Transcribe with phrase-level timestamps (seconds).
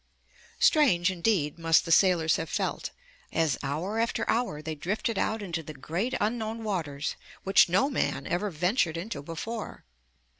[0.57, 2.89] Strange, indeed, must the sailors have felt,
[3.31, 8.25] as hour after hour they drifted out into the great unknown waters, which no man
[8.25, 9.85] ever ventured into before.